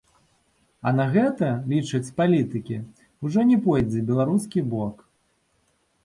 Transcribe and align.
А 0.87 0.91
на 0.99 1.03
гэта, 1.15 1.49
лічаць 1.73 2.13
палітыкі, 2.21 2.77
ужо 3.29 3.39
не 3.49 3.57
пойдзе 3.67 3.99
беларускі 4.09 4.59
бок. 4.73 5.05